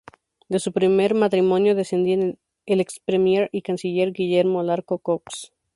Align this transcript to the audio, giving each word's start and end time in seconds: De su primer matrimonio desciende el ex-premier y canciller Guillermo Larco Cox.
De 0.49 0.57
su 0.57 0.71
primer 0.73 1.13
matrimonio 1.13 1.75
desciende 1.75 2.39
el 2.65 2.81
ex-premier 2.81 3.49
y 3.51 3.61
canciller 3.61 4.13
Guillermo 4.13 4.63
Larco 4.63 4.97
Cox. 4.97 5.53